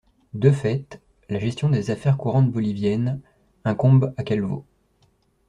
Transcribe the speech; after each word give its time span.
De 0.33 0.49
fait, 0.49 0.99
la 1.29 1.37
gestion 1.37 1.69
des 1.69 1.91
affaires 1.91 2.17
courantes 2.17 2.51
boliviennes 2.51 3.21
incombent 3.65 4.15
à 4.17 4.23
Calvo. 4.23 4.65